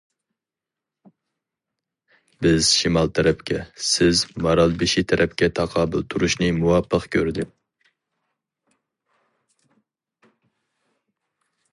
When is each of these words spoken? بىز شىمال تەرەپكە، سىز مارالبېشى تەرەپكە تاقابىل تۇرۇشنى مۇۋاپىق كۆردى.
بىز 2.45 2.69
شىمال 2.77 3.11
تەرەپكە، 3.19 3.59
سىز 3.89 4.23
مارالبېشى 4.47 5.03
تەرەپكە 5.13 5.51
تاقابىل 5.61 6.07
تۇرۇشنى 6.15 6.49
مۇۋاپىق 6.63 7.07
كۆردى. 7.17 7.47